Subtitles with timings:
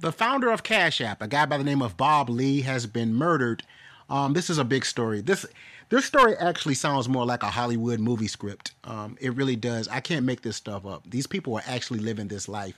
[0.00, 3.14] the founder of Cash App, a guy by the name of Bob Lee, has been
[3.14, 3.62] murdered.
[4.08, 5.20] Um, this is a big story.
[5.20, 5.46] This
[5.90, 8.72] this story actually sounds more like a Hollywood movie script.
[8.84, 9.88] Um, it really does.
[9.88, 11.02] I can't make this stuff up.
[11.08, 12.74] These people are actually living this life.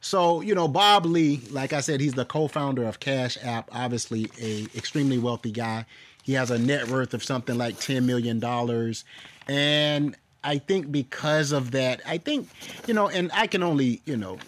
[0.00, 4.30] So, you know, Bob Lee, like I said, he's the co-founder of Cash App, obviously
[4.40, 5.86] a extremely wealthy guy.
[6.22, 8.42] He has a net worth of something like $10 million.
[9.48, 12.48] And I think because of that, I think,
[12.86, 14.38] you know, and I can only, you know,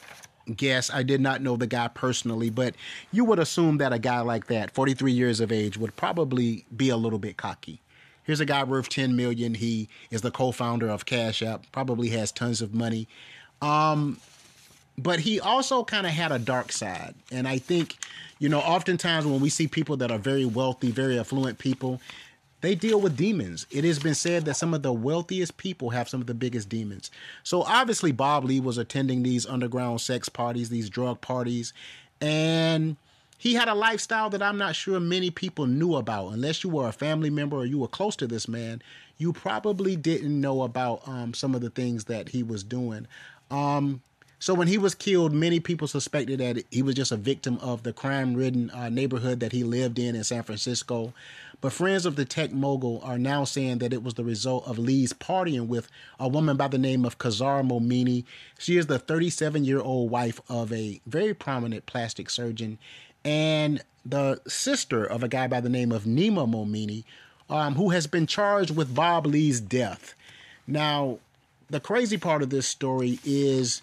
[0.57, 0.91] guess.
[0.91, 2.75] I did not know the guy personally, but
[3.13, 6.89] you would assume that a guy like that, 43 years of age, would probably be
[6.89, 7.81] a little bit cocky.
[8.25, 9.55] Here's a guy worth 10 million.
[9.55, 13.09] He is the co-founder of Cash App, probably has tons of money.
[13.63, 14.19] Um,
[14.99, 17.15] but he also kind of had a dark side.
[17.33, 17.97] And I think,
[18.39, 22.01] you know, oftentimes when we see people that are very wealthy, very affluent people,
[22.61, 23.67] they deal with demons.
[23.71, 26.69] It has been said that some of the wealthiest people have some of the biggest
[26.69, 27.11] demons.
[27.43, 31.73] So obviously, Bob Lee was attending these underground sex parties, these drug parties,
[32.21, 32.97] and
[33.39, 36.29] he had a lifestyle that I'm not sure many people knew about.
[36.35, 38.83] Unless you were a family member or you were close to this man,
[39.17, 43.07] you probably didn't know about um, some of the things that he was doing.
[43.51, 44.03] Um,
[44.41, 47.83] so when he was killed, many people suspected that he was just a victim of
[47.83, 51.13] the crime-ridden uh, neighborhood that he lived in in San Francisco.
[51.61, 54.79] But friends of the tech mogul are now saying that it was the result of
[54.79, 55.89] Lee's partying with
[56.19, 58.25] a woman by the name of Khazar Momeni.
[58.59, 62.79] She is the 37-year-old wife of a very prominent plastic surgeon
[63.25, 67.05] and the sister of a guy by the name of Nima Momeni,
[67.51, 70.15] um, who has been charged with Bob Lee's death.
[70.67, 71.19] Now,
[71.69, 73.83] the crazy part of this story is,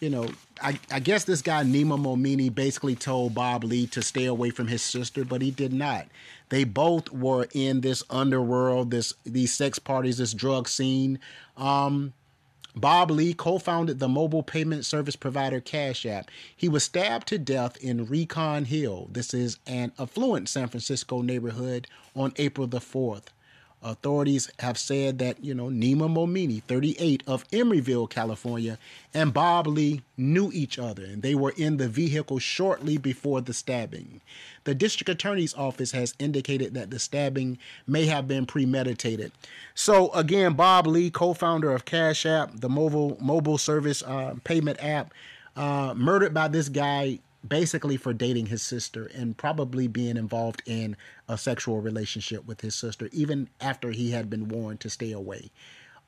[0.00, 0.28] you know,
[0.62, 4.66] I, I guess this guy Nima Momeni basically told Bob Lee to stay away from
[4.66, 6.06] his sister, but he did not.
[6.48, 11.18] They both were in this underworld, this these sex parties, this drug scene.
[11.56, 12.14] Um,
[12.74, 16.30] Bob Lee co founded the mobile payment service provider Cash App.
[16.56, 19.08] He was stabbed to death in Rincon Hill.
[19.12, 23.26] This is an affluent San Francisco neighborhood on April the 4th.
[23.82, 28.78] Authorities have said that, you know, Nima Momeni, 38, of Emeryville, California,
[29.14, 33.54] and Bob Lee knew each other, and they were in the vehicle shortly before the
[33.54, 34.20] stabbing.
[34.64, 39.32] The district attorney's office has indicated that the stabbing may have been premeditated.
[39.74, 44.78] So, again, Bob Lee, co founder of Cash App, the mobile, mobile service uh, payment
[44.82, 45.14] app,
[45.56, 50.96] uh, murdered by this guy basically for dating his sister and probably being involved in
[51.28, 55.50] a sexual relationship with his sister, even after he had been warned to stay away.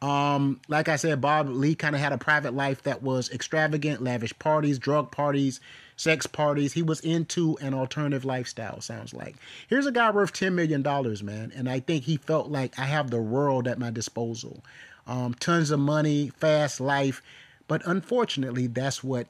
[0.03, 4.03] Um, like I said, Bob Lee kind of had a private life that was extravagant,
[4.03, 5.61] lavish parties, drug parties,
[5.97, 6.73] sex parties.
[6.73, 9.37] He was into an alternative lifestyle, sounds like.
[9.69, 10.83] Here's a guy worth $10 million,
[11.25, 11.53] man.
[11.55, 14.65] And I think he felt like I have the world at my disposal.
[15.07, 17.23] Um, tons of money, fast life.
[17.69, 19.29] But unfortunately, that's what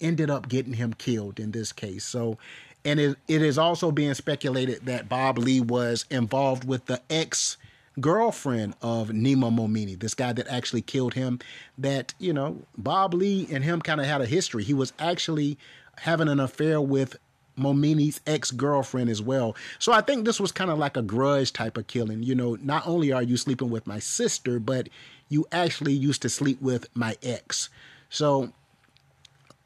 [0.00, 2.04] ended up getting him killed in this case.
[2.04, 2.38] So,
[2.84, 7.56] and it, it is also being speculated that Bob Lee was involved with the ex
[8.00, 11.38] girlfriend of Nima Momeni, this guy that actually killed him.
[11.76, 14.64] That, you know, Bob Lee and him kind of had a history.
[14.64, 15.58] He was actually
[15.98, 17.16] having an affair with
[17.58, 19.54] Momeni's ex girlfriend as well.
[19.78, 22.22] So I think this was kind of like a grudge type of killing.
[22.22, 24.88] You know, not only are you sleeping with my sister, but
[25.28, 27.68] you actually used to sleep with my ex.
[28.08, 28.52] So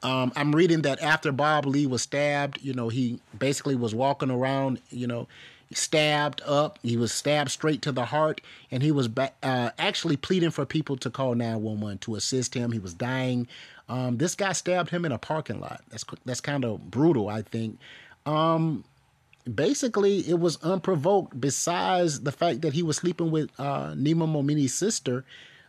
[0.05, 4.31] um, I'm reading that after Bob Lee was stabbed, you know, he basically was walking
[4.31, 5.27] around, you know,
[5.73, 6.79] stabbed up.
[6.83, 10.67] He was stabbed straight to the heart, and he was ba- uh, actually pleading for
[10.67, 12.71] people to call 911 to assist him.
[12.71, 13.49] He was dying.
[13.89, 15.83] Um, this guy stabbed him in a parking lot.
[15.89, 17.79] That's that's kind of brutal, I think.
[18.27, 18.85] Um,
[19.53, 21.41] basically, it was unprovoked.
[21.41, 25.25] Besides the fact that he was sleeping with uh, Nima Momeni's sister,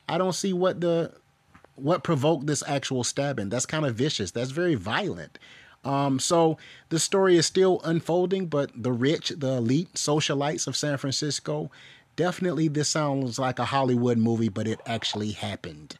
[0.10, 1.14] I don't see what the
[1.76, 3.50] what provoked this actual stabbing.
[3.50, 4.32] That's kind of vicious.
[4.32, 5.38] That's very violent.
[5.84, 6.58] Um, so
[6.90, 11.70] the story is still unfolding, but the rich, the elite socialites of San Francisco,
[12.16, 15.98] definitely this sounds like a Hollywood movie, but it actually happened.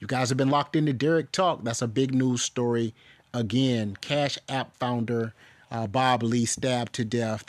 [0.00, 1.64] You guys have been locked into Derek Talk.
[1.64, 2.94] That's a big news story.
[3.34, 5.34] Again, Cash App founder
[5.70, 7.44] uh, Bob Lee stabbed to death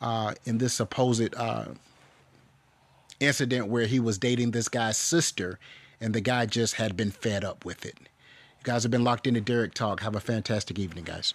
[0.00, 1.66] uh, in this supposed uh,
[3.20, 5.58] incident where he was dating this guy's sister
[6.00, 7.98] and the guy just had been fed up with it.
[8.00, 10.00] You guys have been locked into Derek Talk.
[10.00, 11.34] Have a fantastic evening, guys.